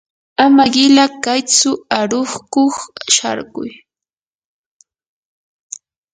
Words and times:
ama 0.43 0.63
qila 0.73 1.05
kaytsu 1.23 1.69
aruqkuq 1.99 2.75
sharkuy. 3.15 3.71